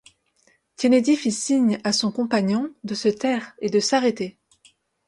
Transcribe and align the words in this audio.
Kennedy 0.77 1.15
fit 1.15 1.29
signe 1.31 1.77
à 1.83 1.93
son 1.93 2.11
compagnon 2.11 2.73
de 2.83 2.95
se 2.95 3.07
taire 3.07 3.53
et 3.61 3.69
de 3.69 3.79
s’arrêter. 3.79 4.39